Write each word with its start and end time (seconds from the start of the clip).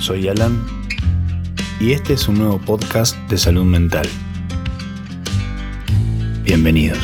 soy 0.00 0.28
Alan 0.28 0.66
y 1.78 1.92
este 1.92 2.14
es 2.14 2.26
un 2.26 2.38
nuevo 2.38 2.58
podcast 2.58 3.16
de 3.28 3.36
salud 3.36 3.64
mental. 3.64 4.08
Bienvenidos. 6.42 6.98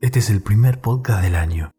Este 0.00 0.18
es 0.18 0.30
el 0.30 0.42
primer 0.42 0.80
podcast 0.80 1.22
del 1.22 1.36
año 1.36 1.70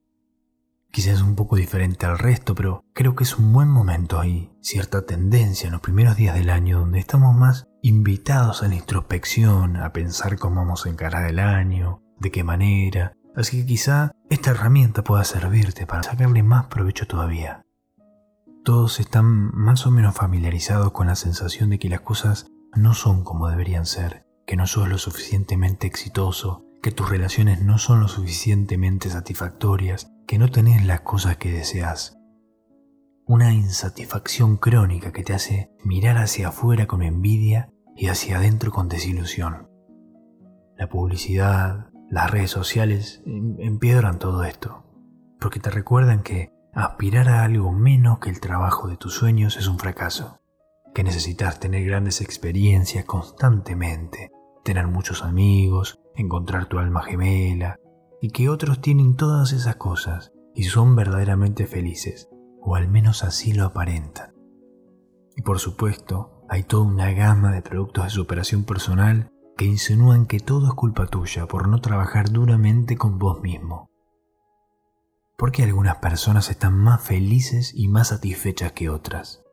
Quizás 0.91 1.21
un 1.21 1.35
poco 1.35 1.55
diferente 1.55 2.05
al 2.05 2.19
resto, 2.19 2.53
pero 2.53 2.83
creo 2.93 3.15
que 3.15 3.23
es 3.23 3.37
un 3.37 3.53
buen 3.53 3.69
momento 3.69 4.19
ahí, 4.19 4.51
cierta 4.59 5.05
tendencia 5.05 5.67
en 5.67 5.71
los 5.71 5.81
primeros 5.81 6.17
días 6.17 6.35
del 6.35 6.49
año 6.49 6.79
donde 6.79 6.99
estamos 6.99 7.33
más 7.33 7.65
invitados 7.81 8.61
a 8.61 8.67
la 8.67 8.75
introspección, 8.75 9.77
a 9.77 9.93
pensar 9.93 10.37
cómo 10.37 10.57
vamos 10.57 10.85
a 10.85 10.89
encarar 10.89 11.29
el 11.29 11.39
año, 11.39 12.03
de 12.19 12.29
qué 12.29 12.43
manera, 12.43 13.13
así 13.37 13.61
que 13.61 13.65
quizá 13.65 14.11
esta 14.29 14.51
herramienta 14.51 15.01
pueda 15.01 15.23
servirte 15.23 15.87
para 15.87 16.03
sacarle 16.03 16.43
más 16.43 16.65
provecho 16.65 17.07
todavía. 17.07 17.61
Todos 18.65 18.99
están 18.99 19.49
más 19.55 19.87
o 19.87 19.91
menos 19.91 20.13
familiarizados 20.13 20.91
con 20.91 21.07
la 21.07 21.15
sensación 21.15 21.69
de 21.69 21.79
que 21.79 21.89
las 21.89 22.01
cosas 22.01 22.47
no 22.75 22.93
son 22.93 23.23
como 23.23 23.47
deberían 23.47 23.85
ser, 23.85 24.25
que 24.45 24.57
no 24.57 24.67
sos 24.67 24.89
lo 24.89 24.97
suficientemente 24.97 25.87
exitoso, 25.87 26.65
que 26.83 26.91
tus 26.91 27.09
relaciones 27.09 27.61
no 27.61 27.77
son 27.77 28.01
lo 28.01 28.09
suficientemente 28.09 29.09
satisfactorias, 29.09 30.11
que 30.31 30.39
no 30.39 30.47
tenés 30.47 30.85
las 30.85 31.01
cosas 31.01 31.35
que 31.35 31.51
deseas. 31.51 32.17
Una 33.25 33.51
insatisfacción 33.51 34.55
crónica 34.55 35.11
que 35.11 35.23
te 35.23 35.33
hace 35.33 35.69
mirar 35.83 36.17
hacia 36.17 36.47
afuera 36.47 36.87
con 36.87 37.01
envidia 37.01 37.73
y 37.97 38.07
hacia 38.07 38.37
adentro 38.37 38.71
con 38.71 38.87
desilusión. 38.87 39.67
La 40.77 40.87
publicidad, 40.87 41.89
las 42.09 42.31
redes 42.31 42.49
sociales 42.49 43.21
em, 43.25 43.57
empeoran 43.59 44.19
todo 44.19 44.45
esto, 44.45 44.85
porque 45.37 45.59
te 45.59 45.69
recuerdan 45.69 46.23
que 46.23 46.53
aspirar 46.73 47.27
a 47.27 47.43
algo 47.43 47.73
menos 47.73 48.19
que 48.19 48.29
el 48.29 48.39
trabajo 48.39 48.87
de 48.87 48.95
tus 48.95 49.13
sueños 49.15 49.57
es 49.57 49.67
un 49.67 49.79
fracaso, 49.79 50.39
que 50.93 51.03
necesitas 51.03 51.59
tener 51.59 51.85
grandes 51.85 52.21
experiencias 52.21 53.03
constantemente, 53.03 54.31
tener 54.63 54.87
muchos 54.87 55.23
amigos, 55.25 55.99
encontrar 56.15 56.67
tu 56.67 56.79
alma 56.79 57.03
gemela, 57.03 57.81
y 58.21 58.29
que 58.29 58.49
otros 58.49 58.79
tienen 58.81 59.15
todas 59.15 59.51
esas 59.51 59.75
cosas 59.77 60.31
y 60.53 60.65
son 60.65 60.95
verdaderamente 60.95 61.65
felices, 61.65 62.29
o 62.61 62.75
al 62.75 62.87
menos 62.87 63.23
así 63.23 63.51
lo 63.51 63.65
aparentan. 63.65 64.33
Y 65.35 65.41
por 65.41 65.59
supuesto, 65.59 66.45
hay 66.47 66.63
toda 66.63 66.83
una 66.83 67.11
gama 67.11 67.51
de 67.51 67.61
productos 67.61 68.03
de 68.03 68.09
superación 68.11 68.63
personal 68.63 69.31
que 69.57 69.65
insinúan 69.65 70.27
que 70.27 70.39
todo 70.39 70.67
es 70.67 70.73
culpa 70.73 71.07
tuya 71.07 71.47
por 71.47 71.67
no 71.67 71.81
trabajar 71.81 72.29
duramente 72.29 72.95
con 72.95 73.17
vos 73.17 73.41
mismo. 73.41 73.89
Porque 75.37 75.63
algunas 75.63 75.97
personas 75.97 76.49
están 76.49 76.75
más 76.75 77.01
felices 77.01 77.73
y 77.75 77.87
más 77.87 78.09
satisfechas 78.09 78.73
que 78.73 78.89
otras. 78.89 79.43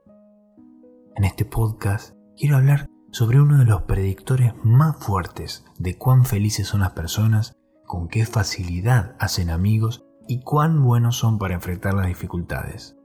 En 1.16 1.25
este 1.25 1.44
podcast 1.44 2.14
quiero 2.36 2.56
hablar 2.56 2.86
sobre 3.10 3.41
uno 3.41 3.58
de 3.58 3.64
los 3.64 3.82
predictores 3.82 4.53
más 4.62 4.97
fuertes 4.98 5.64
de 5.78 5.97
cuán 5.97 6.27
felices 6.27 6.69
son 6.69 6.80
las 6.80 6.92
personas 6.92 7.58
con 7.89 8.06
qué 8.06 8.25
facilidad 8.25 9.17
hacen 9.19 9.50
amigos 9.50 10.05
y 10.28 10.42
cuán 10.42 10.84
buenos 10.84 11.17
son 11.17 11.39
para 11.39 11.55
enfrentar 11.55 11.94
las 11.94 12.06
dificultades. 12.06 12.97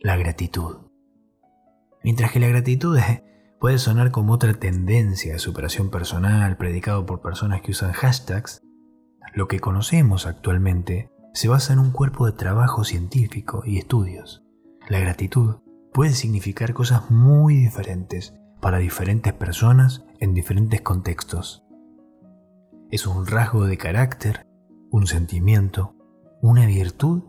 La 0.00 0.16
gratitud. 0.16 0.78
Mientras 2.02 2.32
que 2.32 2.40
la 2.40 2.48
gratitud 2.48 2.98
puede 3.60 3.78
sonar 3.78 4.10
como 4.10 4.32
otra 4.32 4.54
tendencia 4.54 5.34
de 5.34 5.38
superación 5.38 5.90
personal 5.90 6.56
predicado 6.56 7.06
por 7.06 7.20
personas 7.20 7.60
que 7.60 7.72
usan 7.72 7.92
hashtags, 7.92 8.62
lo 9.34 9.46
que 9.46 9.60
conocemos 9.60 10.26
actualmente 10.26 11.10
se 11.34 11.48
basa 11.48 11.74
en 11.74 11.78
un 11.78 11.90
cuerpo 11.92 12.26
de 12.26 12.32
trabajo 12.32 12.82
científico 12.82 13.62
y 13.66 13.78
estudios. 13.78 14.42
La 14.88 15.00
gratitud 15.00 15.56
puede 15.92 16.12
significar 16.12 16.72
cosas 16.72 17.10
muy 17.10 17.56
diferentes 17.56 18.34
para 18.62 18.78
diferentes 18.78 19.34
personas 19.34 20.04
en 20.18 20.32
diferentes 20.32 20.80
contextos. 20.80 21.65
Es 22.96 23.06
un 23.06 23.26
rasgo 23.26 23.66
de 23.66 23.76
carácter, 23.76 24.46
un 24.90 25.06
sentimiento, 25.06 25.94
una 26.40 26.64
virtud 26.64 27.24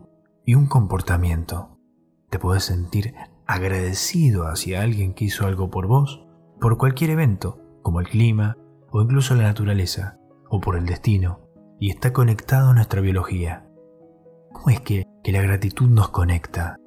y 0.46 0.54
un 0.54 0.66
comportamiento. 0.66 1.78
Te 2.30 2.38
puedes 2.38 2.64
sentir 2.64 3.12
agradecido 3.46 4.46
hacia 4.46 4.80
alguien 4.80 5.12
que 5.12 5.26
hizo 5.26 5.46
algo 5.46 5.68
por 5.68 5.86
vos, 5.86 6.24
por 6.58 6.78
cualquier 6.78 7.10
evento, 7.10 7.60
como 7.82 8.00
el 8.00 8.08
clima 8.08 8.56
o 8.90 9.02
incluso 9.02 9.34
la 9.34 9.42
naturaleza, 9.42 10.18
o 10.48 10.58
por 10.58 10.74
el 10.74 10.86
destino, 10.86 11.42
y 11.78 11.90
está 11.90 12.14
conectado 12.14 12.70
a 12.70 12.74
nuestra 12.74 13.02
biología. 13.02 13.68
¿Cómo 14.52 14.70
es 14.70 14.80
que, 14.80 15.04
que 15.22 15.32
la 15.32 15.42
gratitud 15.42 15.90
nos 15.90 16.08
conecta? 16.08 16.78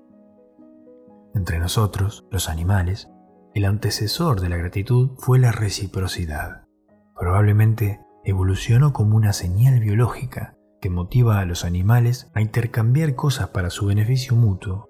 Entre 1.35 1.59
nosotros, 1.59 2.25
los 2.31 2.49
animales, 2.49 3.11
el 3.53 3.65
antecesor 3.65 4.41
de 4.41 4.49
la 4.49 4.57
gratitud 4.57 5.11
fue 5.19 5.37
la 5.37 5.51
reciprocidad. 5.51 6.63
Probablemente 7.15 7.99
evolucionó 8.23 8.93
como 8.93 9.15
una 9.15 9.33
señal 9.33 9.79
biológica 9.79 10.55
que 10.81 10.89
motiva 10.89 11.39
a 11.39 11.45
los 11.45 11.63
animales 11.63 12.29
a 12.33 12.41
intercambiar 12.41 13.15
cosas 13.15 13.49
para 13.49 13.69
su 13.69 13.85
beneficio 13.85 14.35
mutuo. 14.35 14.89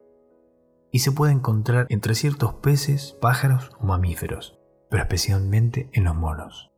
Y 0.91 0.99
se 0.99 1.11
puede 1.11 1.33
encontrar 1.33 1.85
entre 1.89 2.15
ciertos 2.15 2.55
peces, 2.55 3.17
pájaros 3.21 3.71
o 3.79 3.85
mamíferos, 3.85 4.57
pero 4.89 5.03
especialmente 5.03 5.89
en 5.93 6.05
los 6.05 6.15
monos. 6.15 6.71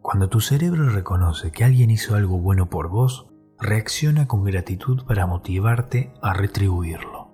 Cuando 0.00 0.28
tu 0.28 0.40
cerebro 0.40 0.88
reconoce 0.90 1.50
que 1.50 1.64
alguien 1.64 1.90
hizo 1.90 2.14
algo 2.14 2.38
bueno 2.38 2.68
por 2.68 2.88
vos, 2.88 3.28
reacciona 3.58 4.26
con 4.26 4.44
gratitud 4.44 5.04
para 5.04 5.26
motivarte 5.26 6.12
a 6.20 6.34
retribuirlo. 6.34 7.32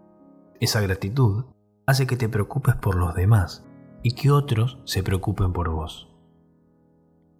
Esa 0.61 0.81
gratitud 0.81 1.47
hace 1.87 2.07
que 2.07 2.17
te 2.17 2.29
preocupes 2.29 2.77
por 2.77 2.95
los 2.95 3.15
demás 3.15 3.65
y 4.03 4.15
que 4.15 4.31
otros 4.31 4.79
se 4.85 5.03
preocupen 5.03 5.53
por 5.53 5.71
vos. 5.71 6.10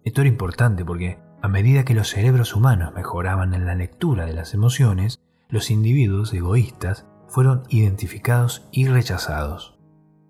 Esto 0.03 0.21
era 0.21 0.29
importante 0.29 0.83
porque 0.83 1.19
a 1.41 1.47
medida 1.47 1.85
que 1.85 1.93
los 1.93 2.09
cerebros 2.09 2.55
humanos 2.55 2.93
mejoraban 2.93 3.53
en 3.53 3.65
la 3.65 3.75
lectura 3.75 4.25
de 4.25 4.33
las 4.33 4.53
emociones, 4.53 5.19
los 5.49 5.69
individuos 5.69 6.33
egoístas 6.33 7.07
fueron 7.27 7.63
identificados 7.69 8.67
y 8.71 8.87
rechazados. 8.87 9.79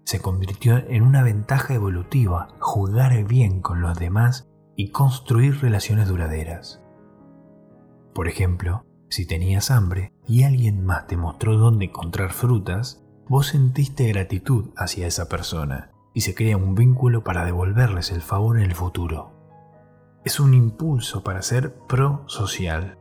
Se 0.06 0.20
convirtió 0.20 0.78
en 0.78 1.04
una 1.04 1.24
ventaja 1.24 1.74
evolutiva 1.74 2.50
jugar 2.60 3.24
bien 3.26 3.62
con 3.62 3.82
los 3.82 3.98
demás 3.98 4.50
y 4.76 4.90
construir 4.90 5.62
relaciones 5.62 6.08
duraderas. 6.08 6.82
Por 8.14 8.28
ejemplo, 8.28 8.86
si 9.10 9.26
tenías 9.26 9.72
hambre 9.72 10.14
y 10.28 10.44
alguien 10.44 10.86
más 10.86 11.08
te 11.08 11.18
mostró 11.18 11.58
dónde 11.58 11.86
encontrar 11.86 12.32
frutas, 12.32 13.04
vos 13.28 13.48
sentiste 13.48 14.08
gratitud 14.08 14.72
hacia 14.76 15.08
esa 15.08 15.30
persona 15.30 15.92
y 16.14 16.22
se 16.22 16.36
crea 16.36 16.58
un 16.58 16.76
vínculo 16.76 17.24
para 17.24 17.46
devolverles 17.46 18.12
el 18.12 18.22
favor 18.22 18.58
en 18.58 18.66
el 18.66 18.76
futuro 18.76 19.41
es 20.24 20.40
un 20.40 20.54
impulso 20.54 21.24
para 21.24 21.42
ser 21.42 21.76
pro-social. 21.88 22.98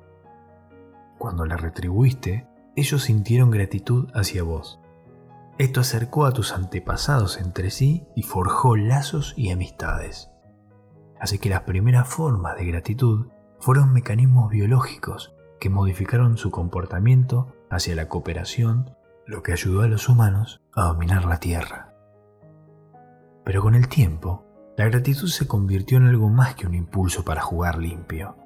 Cuando 1.19 1.45
la 1.45 1.57
retribuiste, 1.57 2.49
ellos 2.77 3.03
sintieron 3.03 3.51
gratitud 3.51 4.09
hacia 4.15 4.43
vos. 4.43 4.81
Esto 5.59 5.81
acercó 5.81 6.25
a 6.25 6.33
tus 6.33 6.53
antepasados 6.53 7.39
entre 7.39 7.71
sí 7.71 8.07
y 8.17 8.23
forjó 8.23 8.77
lazos 8.77 9.35
y 9.37 9.51
amistades. 9.51 10.31
Así 11.21 11.39
que 11.39 11.51
las 11.51 11.63
primeras 11.63 12.09
formas 12.09 12.57
de 12.57 12.65
gratitud 12.65 13.27
fueron 13.59 13.93
mecanismos 13.93 14.49
biológicos 14.49 15.35
que 15.61 15.69
modificaron 15.69 16.39
su 16.39 16.51
comportamiento 16.51 17.55
hacia 17.69 17.95
la 17.95 18.09
cooperación, 18.09 18.97
lo 19.27 19.43
que 19.43 19.53
ayudó 19.53 19.83
a 19.83 19.89
los 19.89 20.09
humanos 20.09 20.63
a 20.75 20.85
dominar 20.85 21.27
la 21.27 21.39
Tierra. 21.39 21.95
Pero 23.45 23.61
con 23.61 23.75
el 23.75 23.89
tiempo, 23.89 24.47
la 24.81 24.89
gratitud 24.89 25.29
se 25.29 25.47
convirtió 25.47 25.99
en 25.99 26.07
algo 26.07 26.31
más 26.31 26.55
que 26.55 26.67
un 26.67 26.75
impulso 26.75 27.23
para 27.23 27.43
jugar 27.43 27.77
limpio. 27.77 28.39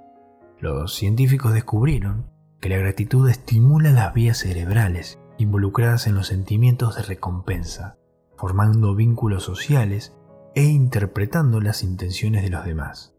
Los 0.59 0.93
científicos 0.93 1.55
descubrieron 1.55 2.29
que 2.61 2.69
la 2.69 2.77
gratitud 2.77 3.31
estimula 3.31 3.93
las 3.93 4.13
vías 4.15 4.39
cerebrales 4.39 5.21
involucradas 5.39 6.09
en 6.09 6.17
los 6.17 6.27
sentimientos 6.27 6.97
de 6.97 7.03
recompensa, 7.03 7.99
formando 8.37 8.97
vínculos 8.97 9.45
sociales 9.45 10.17
e 10.57 10.65
interpretando 10.65 11.61
las 11.61 11.85
intenciones 11.85 12.43
de 12.43 12.51
los 12.51 12.65
demás. 12.65 13.15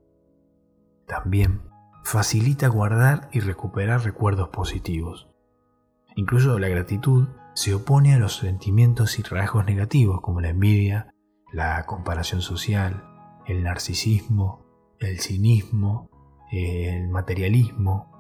También 1.08 1.62
facilita 2.04 2.68
guardar 2.68 3.30
y 3.32 3.40
recuperar 3.40 4.04
recuerdos 4.04 4.50
positivos. 4.50 5.30
Incluso 6.18 6.60
la 6.60 6.68
gratitud 6.68 7.30
se 7.54 7.76
opone 7.76 8.14
a 8.14 8.20
los 8.20 8.36
sentimientos 8.36 9.20
y 9.20 9.24
rasgos 9.24 9.66
negativos 9.66 10.20
como 10.20 10.42
la 10.42 10.50
envidia, 10.50 11.15
la 11.56 11.86
comparación 11.86 12.42
social, 12.42 13.06
el 13.48 13.64
narcisismo, 13.64 14.66
el 15.00 15.22
cinismo, 15.22 16.10
el 16.52 17.08
materialismo. 17.08 18.12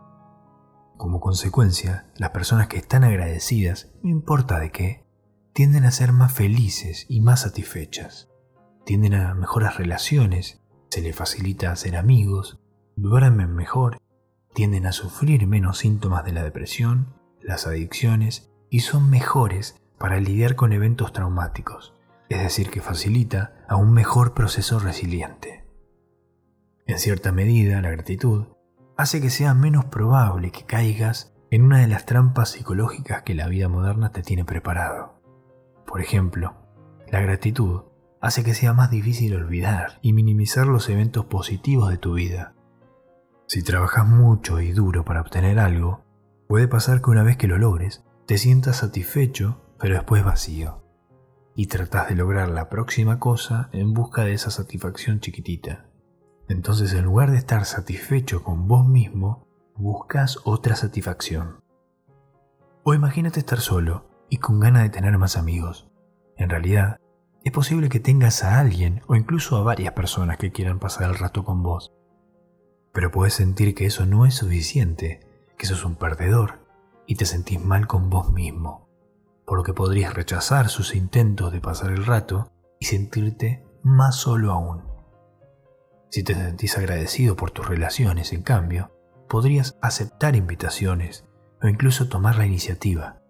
Como 0.95 1.19
consecuencia, 1.19 2.07
las 2.15 2.29
personas 2.29 2.69
que 2.69 2.77
están 2.77 3.03
agradecidas, 3.03 3.91
no 4.01 4.09
importa 4.09 4.57
de 4.57 4.71
qué, 4.71 5.05
tienden 5.51 5.83
a 5.83 5.91
ser 5.91 6.13
más 6.13 6.31
felices 6.31 7.05
y 7.09 7.19
más 7.19 7.41
satisfechas. 7.41 8.29
tienden 8.85 9.15
a 9.15 9.33
mejores 9.33 9.75
relaciones, 9.75 10.61
se 10.89 11.01
les 11.01 11.15
facilita 11.15 11.71
hacer 11.71 11.97
amigos, 11.97 12.59
duermen 12.95 13.53
mejor, 13.53 13.99
tienden 14.53 14.85
a 14.85 14.91
sufrir 14.91 15.45
menos 15.47 15.79
síntomas 15.79 16.23
de 16.23 16.31
la 16.31 16.43
depresión, 16.43 17.15
las 17.41 17.67
adicciones 17.67 18.51
y 18.69 18.81
son 18.81 19.09
mejores 19.09 19.81
para 19.97 20.19
lidiar 20.19 20.55
con 20.55 20.71
eventos 20.71 21.11
traumáticos, 21.13 21.94
es 22.29 22.41
decir, 22.41 22.69
que 22.69 22.81
facilita 22.81 23.65
a 23.67 23.75
un 23.75 23.93
mejor 23.93 24.33
proceso 24.33 24.79
resiliente. 24.79 25.65
En 26.87 26.99
cierta 26.99 27.31
medida, 27.31 27.81
la 27.81 27.89
gratitud 27.89 28.47
hace 28.97 29.21
que 29.21 29.29
sea 29.29 29.53
menos 29.53 29.85
probable 29.85 30.51
que 30.51 30.65
caigas 30.65 31.33
en 31.51 31.63
una 31.63 31.79
de 31.79 31.87
las 31.87 32.05
trampas 32.05 32.49
psicológicas 32.49 33.23
que 33.23 33.35
la 33.35 33.47
vida 33.47 33.69
moderna 33.69 34.11
te 34.11 34.21
tiene 34.21 34.45
preparado. 34.45 35.21
Por 35.85 36.01
ejemplo, 36.01 36.55
la 37.11 37.21
gratitud 37.21 37.83
hace 38.21 38.43
que 38.43 38.53
sea 38.53 38.73
más 38.73 38.89
difícil 38.89 39.35
olvidar 39.35 39.99
y 40.01 40.13
minimizar 40.13 40.67
los 40.67 40.89
eventos 40.89 41.25
positivos 41.25 41.89
de 41.89 41.97
tu 41.97 42.13
vida. 42.13 42.55
Si 43.47 43.61
trabajas 43.61 44.07
mucho 44.07 44.59
y 44.59 44.71
duro 44.71 45.05
para 45.05 45.21
obtener 45.21 45.59
algo, 45.59 46.03
puede 46.47 46.67
pasar 46.67 47.01
que 47.01 47.11
una 47.11 47.23
vez 47.23 47.37
que 47.37 47.47
lo 47.47 47.57
logres, 47.57 48.03
te 48.25 48.37
sientas 48.37 48.77
satisfecho, 48.77 49.61
pero 49.79 49.93
después 49.95 50.23
vacío, 50.23 50.84
y 51.55 51.67
tratas 51.67 52.09
de 52.09 52.15
lograr 52.15 52.49
la 52.49 52.69
próxima 52.69 53.19
cosa 53.19 53.69
en 53.71 53.93
busca 53.93 54.23
de 54.23 54.33
esa 54.33 54.51
satisfacción 54.51 55.21
chiquitita. 55.21 55.85
Entonces 56.47 56.93
en 56.93 57.05
lugar 57.05 57.31
de 57.31 57.37
estar 57.37 57.65
satisfecho 57.65 58.43
con 58.43 58.67
vos 58.67 58.87
mismo, 58.87 59.47
buscas 59.75 60.39
otra 60.43 60.75
satisfacción. 60.75 61.63
O 62.83 62.93
imagínate 62.93 63.39
estar 63.39 63.59
solo 63.59 64.09
y 64.29 64.37
con 64.37 64.59
ganas 64.59 64.83
de 64.83 64.89
tener 64.89 65.17
más 65.17 65.37
amigos. 65.37 65.89
En 66.37 66.49
realidad, 66.49 66.99
es 67.43 67.51
posible 67.51 67.89
que 67.89 67.99
tengas 67.99 68.43
a 68.43 68.59
alguien 68.59 69.01
o 69.07 69.15
incluso 69.15 69.55
a 69.55 69.63
varias 69.63 69.93
personas 69.93 70.37
que 70.37 70.51
quieran 70.51 70.79
pasar 70.79 71.09
el 71.09 71.17
rato 71.17 71.43
con 71.43 71.63
vos. 71.63 71.93
Pero 72.91 73.11
puedes 73.11 73.33
sentir 73.33 73.75
que 73.75 73.85
eso 73.85 74.05
no 74.05 74.25
es 74.25 74.35
suficiente, 74.35 75.21
que 75.57 75.65
sos 75.65 75.85
un 75.85 75.95
perdedor 75.95 76.65
y 77.07 77.15
te 77.15 77.25
sentís 77.25 77.63
mal 77.63 77.87
con 77.87 78.09
vos 78.09 78.31
mismo, 78.31 78.84
por 79.45 79.57
lo 79.57 79.63
que 79.63 79.73
podrías 79.73 80.13
rechazar 80.13 80.69
sus 80.69 80.95
intentos 80.95 81.51
de 81.51 81.61
pasar 81.61 81.91
el 81.91 82.05
rato 82.05 82.51
y 82.79 82.85
sentirte 82.85 83.63
más 83.83 84.15
solo 84.15 84.51
aún. 84.51 84.83
Si 86.09 86.23
te 86.23 86.33
sentís 86.33 86.77
agradecido 86.77 87.35
por 87.35 87.51
tus 87.51 87.67
relaciones, 87.67 88.33
en 88.33 88.41
cambio, 88.41 88.91
podrías 89.27 89.77
aceptar 89.81 90.35
invitaciones 90.35 91.25
o 91.61 91.67
incluso 91.67 92.07
tomar 92.07 92.37
la 92.37 92.45
iniciativa. 92.45 93.21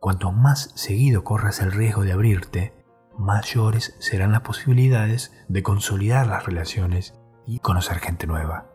Cuanto 0.00 0.32
más 0.32 0.72
seguido 0.74 1.24
corras 1.24 1.60
el 1.60 1.72
riesgo 1.72 2.02
de 2.02 2.12
abrirte, 2.12 2.74
mayores 3.18 3.96
serán 4.00 4.32
las 4.32 4.42
posibilidades 4.42 5.32
de 5.48 5.62
consolidar 5.62 6.26
las 6.26 6.46
relaciones 6.46 7.14
y 7.46 7.58
conocer 7.58 7.98
gente 7.98 8.26
nueva. 8.26 8.70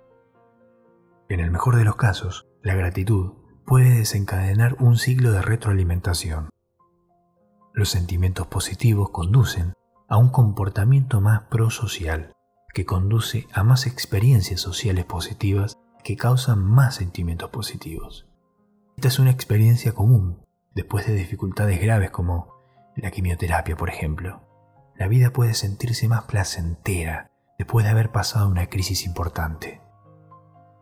En 1.29 1.39
el 1.39 1.51
mejor 1.51 1.75
de 1.75 1.85
los 1.85 1.95
casos, 1.95 2.47
la 2.63 2.73
gratitud 2.73 3.33
puede 3.65 3.99
desencadenar 3.99 4.75
un 4.79 4.97
ciclo 4.97 5.31
de 5.31 5.41
retroalimentación. 5.41 6.49
Los 7.73 7.89
sentimientos 7.89 8.47
positivos 8.47 9.09
conducen 9.11 9.73
a 10.07 10.17
un 10.17 10.29
comportamiento 10.29 11.21
más 11.21 11.43
prosocial, 11.43 12.33
que 12.73 12.85
conduce 12.85 13.47
a 13.53 13.63
más 13.63 13.85
experiencias 13.85 14.61
sociales 14.61 15.05
positivas 15.05 15.77
que 16.03 16.17
causan 16.17 16.63
más 16.63 16.95
sentimientos 16.95 17.49
positivos. 17.49 18.27
Esta 18.95 19.07
es 19.07 19.19
una 19.19 19.31
experiencia 19.31 19.93
común 19.93 20.45
después 20.73 21.05
de 21.07 21.13
dificultades 21.13 21.81
graves 21.81 22.11
como 22.11 22.53
la 22.95 23.11
quimioterapia, 23.11 23.75
por 23.75 23.89
ejemplo. 23.89 24.41
La 24.95 25.07
vida 25.07 25.31
puede 25.31 25.53
sentirse 25.53 26.07
más 26.07 26.23
placentera 26.23 27.31
después 27.57 27.85
de 27.85 27.91
haber 27.91 28.11
pasado 28.11 28.47
una 28.47 28.67
crisis 28.67 29.05
importante. 29.05 29.81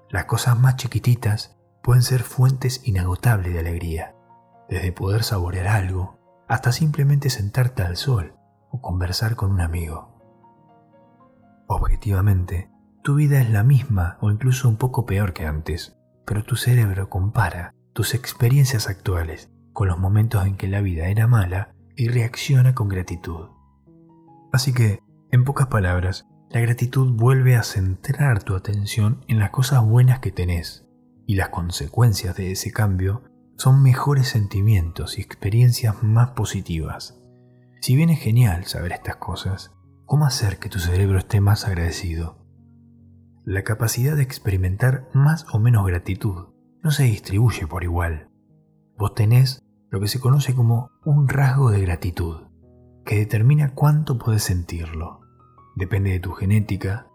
Las 0.10 0.26
cosas 0.26 0.58
más 0.58 0.78
chiquititas 0.78 1.58
pueden 1.84 2.02
ser 2.02 2.24
fuentes 2.24 2.82
inagotables 2.86 3.54
de 3.54 3.60
alegría, 3.60 4.16
desde 4.70 4.92
poder 4.92 5.24
saborear 5.24 5.68
algo 5.68 6.18
hasta 6.48 6.72
simplemente 6.72 7.30
sentarte 7.30 7.84
al 7.84 7.98
sol 7.98 8.36
o 8.70 8.82
conversar 8.82 9.36
con 9.36 9.52
un 9.52 9.62
amigo. 9.62 10.18
Objetivamente, 11.68 12.70
tu 13.04 13.16
vida 13.16 13.42
es 13.42 13.50
la 13.50 13.64
misma 13.64 14.18
o 14.22 14.32
incluso 14.32 14.68
un 14.70 14.78
poco 14.78 15.06
peor 15.06 15.34
que 15.34 15.46
antes, 15.46 15.98
pero 16.26 16.44
tu 16.44 16.56
cerebro 16.56 17.10
compara 17.10 17.74
tus 17.94 18.14
experiencias 18.14 18.90
actuales 18.90 19.50
con 19.74 19.88
los 19.88 20.00
momentos 20.00 20.46
en 20.46 20.58
que 20.58 20.68
la 20.68 20.82
vida 20.82 21.08
era 21.08 21.28
mala 21.28 21.74
y 21.96 22.08
reacciona 22.08 22.74
con 22.74 22.90
gratitud. 22.90 23.50
Así 24.52 24.74
que, 24.74 25.00
en 25.32 25.44
pocas 25.44 25.68
palabras, 25.68 26.26
la 26.50 26.62
gratitud 26.62 27.14
vuelve 27.14 27.56
a 27.56 27.64
centrar 27.64 28.44
tu 28.44 28.56
atención 28.56 29.24
en 29.28 29.40
las 29.40 29.50
cosas 29.50 29.84
buenas 29.84 30.20
que 30.20 30.32
tenés, 30.32 30.86
y 31.26 31.36
las 31.36 31.50
consecuencias 31.50 32.36
de 32.36 32.52
ese 32.52 32.72
cambio 32.72 33.24
son 33.58 33.84
mejores 33.84 34.30
sentimientos 34.30 35.18
y 35.18 35.22
experiencias 35.22 36.02
más 36.04 36.32
positivas. 36.32 37.20
Si 37.82 37.96
bien 37.96 38.10
es 38.10 38.20
genial 38.20 38.66
saber 38.66 38.94
estas 38.94 39.18
cosas, 39.18 39.78
¿Cómo 40.08 40.26
hacer 40.26 40.58
que 40.58 40.70
tu 40.70 40.80
cerebro 40.80 41.20
esté 41.20 41.42
más 41.42 41.68
agradecido? 41.68 42.38
La 43.44 43.64
capacidad 43.64 44.16
de 44.16 44.24
experimentar 44.24 45.10
más 45.14 45.46
o 45.52 45.60
menos 45.60 45.86
gratitud 45.86 46.48
no 46.82 46.92
se 46.92 47.04
distribuye 47.04 47.68
por 47.68 47.84
igual. 47.84 48.30
Vos 48.98 49.14
tenés 49.16 49.62
lo 49.90 50.00
que 50.00 50.08
se 50.08 50.22
conoce 50.22 50.56
como 50.56 50.92
un 51.04 51.28
rasgo 51.28 51.72
de 51.72 51.82
gratitud, 51.82 52.48
que 53.04 53.18
determina 53.18 53.74
cuánto 53.76 54.18
puedes 54.18 54.44
sentirlo. 54.44 55.20
Depende 55.76 56.12
de 56.12 56.22
tu 56.22 56.32
genética, 56.32 57.08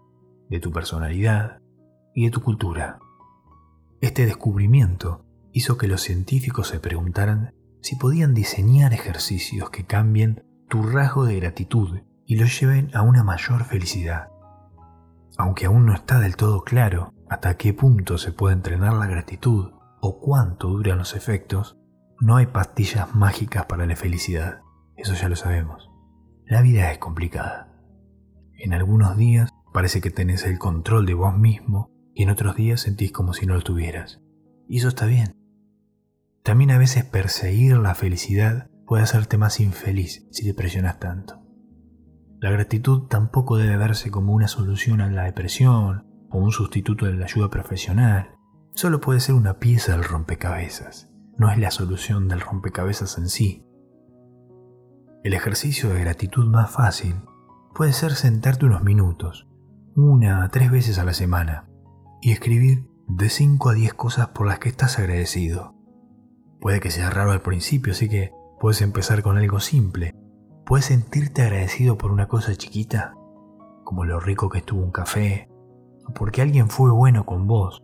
de 0.50 0.60
tu 0.60 0.70
personalidad 0.70 1.62
y 2.14 2.26
de 2.26 2.30
tu 2.30 2.42
cultura. 2.42 2.98
Este 4.02 4.26
descubrimiento 4.26 5.21
hizo 5.52 5.76
que 5.76 5.88
los 5.88 6.00
científicos 6.02 6.68
se 6.68 6.80
preguntaran 6.80 7.54
si 7.80 7.96
podían 7.96 8.34
diseñar 8.34 8.92
ejercicios 8.94 9.70
que 9.70 9.84
cambien 9.84 10.44
tu 10.68 10.82
rasgo 10.82 11.24
de 11.24 11.36
gratitud 11.36 12.00
y 12.26 12.36
lo 12.36 12.46
lleven 12.46 12.90
a 12.94 13.02
una 13.02 13.22
mayor 13.22 13.64
felicidad. 13.64 14.28
Aunque 15.36 15.66
aún 15.66 15.86
no 15.86 15.94
está 15.94 16.20
del 16.20 16.36
todo 16.36 16.62
claro 16.62 17.12
hasta 17.28 17.56
qué 17.56 17.74
punto 17.74 18.18
se 18.18 18.32
puede 18.32 18.54
entrenar 18.54 18.94
la 18.94 19.06
gratitud 19.06 19.72
o 20.00 20.20
cuánto 20.20 20.68
duran 20.68 20.98
los 20.98 21.14
efectos, 21.14 21.78
no 22.20 22.36
hay 22.36 22.46
pastillas 22.46 23.14
mágicas 23.14 23.66
para 23.66 23.86
la 23.86 23.96
felicidad, 23.96 24.60
eso 24.96 25.14
ya 25.14 25.28
lo 25.28 25.36
sabemos. 25.36 25.90
La 26.46 26.62
vida 26.62 26.92
es 26.92 26.98
complicada. 26.98 27.72
En 28.58 28.72
algunos 28.74 29.16
días 29.16 29.50
parece 29.72 30.00
que 30.00 30.10
tenés 30.10 30.44
el 30.44 30.58
control 30.58 31.06
de 31.06 31.14
vos 31.14 31.36
mismo 31.36 31.90
y 32.14 32.22
en 32.22 32.30
otros 32.30 32.56
días 32.56 32.80
sentís 32.80 33.10
como 33.10 33.32
si 33.32 33.46
no 33.46 33.54
lo 33.54 33.62
tuvieras. 33.62 34.20
Y 34.68 34.78
eso 34.78 34.88
está 34.88 35.06
bien. 35.06 35.41
También 36.42 36.72
a 36.72 36.78
veces 36.78 37.04
perseguir 37.04 37.76
la 37.76 37.94
felicidad 37.94 38.68
puede 38.86 39.04
hacerte 39.04 39.38
más 39.38 39.60
infeliz 39.60 40.26
si 40.30 40.44
te 40.44 40.54
presionas 40.54 40.98
tanto. 40.98 41.40
La 42.40 42.50
gratitud 42.50 43.06
tampoco 43.06 43.56
debe 43.56 43.76
verse 43.76 44.10
como 44.10 44.32
una 44.32 44.48
solución 44.48 45.00
a 45.00 45.08
la 45.08 45.24
depresión 45.24 46.04
o 46.30 46.38
un 46.38 46.50
sustituto 46.50 47.06
de 47.06 47.14
la 47.14 47.26
ayuda 47.26 47.48
profesional. 47.50 48.34
Solo 48.74 49.00
puede 49.00 49.20
ser 49.20 49.36
una 49.36 49.58
pieza 49.58 49.92
del 49.92 50.02
rompecabezas. 50.02 51.08
No 51.38 51.50
es 51.50 51.58
la 51.58 51.70
solución 51.70 52.26
del 52.26 52.40
rompecabezas 52.40 53.16
en 53.18 53.28
sí. 53.28 53.64
El 55.22 55.34
ejercicio 55.34 55.90
de 55.90 56.00
gratitud 56.00 56.48
más 56.48 56.72
fácil 56.72 57.14
puede 57.76 57.92
ser 57.92 58.12
sentarte 58.14 58.66
unos 58.66 58.82
minutos, 58.82 59.48
una 59.94 60.42
a 60.42 60.48
tres 60.48 60.72
veces 60.72 60.98
a 60.98 61.04
la 61.04 61.14
semana, 61.14 61.68
y 62.20 62.32
escribir 62.32 62.88
de 63.06 63.28
5 63.28 63.70
a 63.70 63.74
10 63.74 63.94
cosas 63.94 64.28
por 64.28 64.48
las 64.48 64.58
que 64.58 64.68
estás 64.68 64.98
agradecido. 64.98 65.76
Puede 66.62 66.80
que 66.80 66.90
sea 66.90 67.10
raro 67.10 67.32
al 67.32 67.42
principio, 67.42 67.92
así 67.92 68.08
que 68.08 68.32
puedes 68.58 68.80
empezar 68.80 69.22
con 69.22 69.36
algo 69.36 69.60
simple, 69.60 70.14
¿Puedes 70.64 70.86
sentirte 70.86 71.42
agradecido 71.42 71.98
por 71.98 72.12
una 72.12 72.28
cosa 72.28 72.54
chiquita? 72.54 73.14
Como 73.84 74.04
lo 74.04 74.20
rico 74.20 74.48
que 74.48 74.58
estuvo 74.58 74.82
un 74.82 74.92
café, 74.92 75.50
o 76.08 76.14
porque 76.14 76.40
alguien 76.40 76.70
fue 76.70 76.90
bueno 76.90 77.26
con 77.26 77.46
vos. 77.46 77.82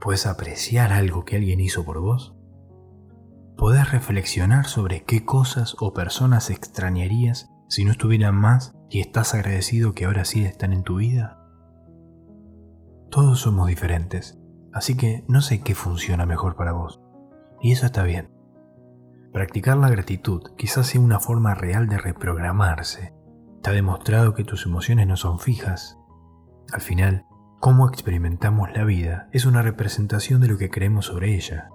¿Puedes 0.00 0.26
apreciar 0.26 0.92
algo 0.92 1.24
que 1.24 1.36
alguien 1.36 1.60
hizo 1.60 1.84
por 1.84 2.00
vos? 2.00 2.34
¿Podés 3.58 3.92
reflexionar 3.92 4.66
sobre 4.66 5.04
qué 5.04 5.26
cosas 5.26 5.76
o 5.78 5.92
personas 5.92 6.48
extrañarías 6.48 7.50
si 7.68 7.84
no 7.84 7.92
estuvieran 7.92 8.34
más 8.34 8.74
y 8.88 9.00
estás 9.00 9.34
agradecido 9.34 9.92
que 9.92 10.06
ahora 10.06 10.24
sí 10.24 10.44
están 10.44 10.72
en 10.72 10.82
tu 10.82 10.96
vida? 10.96 11.38
Todos 13.10 13.40
somos 13.40 13.68
diferentes, 13.68 14.40
así 14.72 14.96
que 14.96 15.24
no 15.28 15.42
sé 15.42 15.60
qué 15.60 15.74
funciona 15.74 16.24
mejor 16.24 16.56
para 16.56 16.72
vos. 16.72 17.00
Y 17.60 17.72
eso 17.72 17.86
está 17.86 18.02
bien. 18.02 18.30
Practicar 19.32 19.76
la 19.76 19.90
gratitud 19.90 20.42
quizás 20.56 20.88
sea 20.88 21.00
una 21.00 21.20
forma 21.20 21.54
real 21.54 21.88
de 21.88 21.98
reprogramarse. 21.98 23.14
Está 23.56 23.72
demostrado 23.72 24.34
que 24.34 24.44
tus 24.44 24.66
emociones 24.66 25.06
no 25.06 25.16
son 25.16 25.38
fijas. 25.38 25.98
Al 26.72 26.80
final, 26.80 27.26
cómo 27.60 27.88
experimentamos 27.88 28.70
la 28.72 28.84
vida 28.84 29.28
es 29.32 29.44
una 29.44 29.62
representación 29.62 30.40
de 30.40 30.48
lo 30.48 30.58
que 30.58 30.70
creemos 30.70 31.06
sobre 31.06 31.34
ella. 31.34 31.68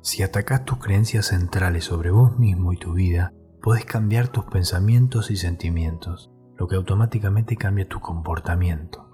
Si 0.00 0.22
atacas 0.22 0.64
tus 0.64 0.78
creencias 0.78 1.26
centrales 1.26 1.84
sobre 1.84 2.10
vos 2.10 2.38
mismo 2.38 2.72
y 2.72 2.76
tu 2.76 2.94
vida, 2.94 3.32
podés 3.60 3.84
cambiar 3.84 4.28
tus 4.28 4.44
pensamientos 4.44 5.30
y 5.30 5.36
sentimientos, 5.36 6.30
lo 6.56 6.68
que 6.68 6.76
automáticamente 6.76 7.56
cambia 7.56 7.88
tu 7.88 8.00
comportamiento. 8.00 9.10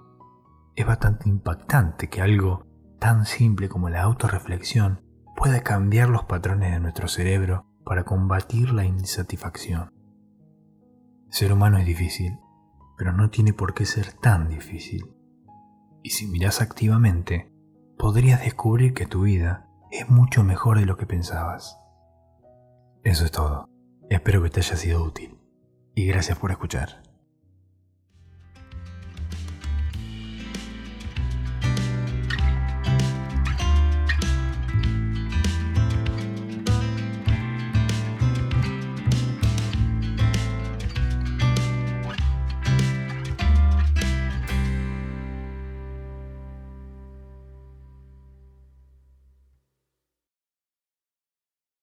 Es 0.75 0.85
bastante 0.85 1.29
impactante 1.29 2.09
que 2.09 2.21
algo 2.21 2.65
tan 2.99 3.25
simple 3.25 3.69
como 3.69 3.89
la 3.89 4.03
autorreflexión 4.03 5.02
pueda 5.43 5.59
cambiar 5.59 6.07
los 6.07 6.23
patrones 6.23 6.71
de 6.71 6.79
nuestro 6.79 7.09
cerebro 7.09 7.65
para 7.83 8.05
combatir 8.05 8.71
la 8.71 8.85
insatisfacción. 8.85 9.91
Ser 11.29 11.51
humano 11.51 11.77
es 11.77 11.85
difícil, 11.85 12.39
pero 12.97 13.11
no 13.11 13.29
tiene 13.29 13.51
por 13.51 13.73
qué 13.73 13.85
ser 13.85 14.13
tan 14.13 14.47
difícil. 14.47 15.03
Y 16.01 16.11
si 16.11 16.27
miras 16.27 16.61
activamente, 16.61 17.51
podrías 17.97 18.39
descubrir 18.39 18.93
que 18.93 19.05
tu 19.05 19.23
vida 19.23 19.67
es 19.91 20.09
mucho 20.09 20.45
mejor 20.45 20.79
de 20.79 20.85
lo 20.85 20.95
que 20.95 21.07
pensabas. 21.07 21.77
Eso 23.03 23.25
es 23.25 23.31
todo. 23.31 23.67
Espero 24.09 24.41
que 24.41 24.49
te 24.49 24.61
haya 24.61 24.77
sido 24.77 25.03
útil 25.03 25.41
y 25.93 26.05
gracias 26.07 26.37
por 26.37 26.51
escuchar. 26.51 27.02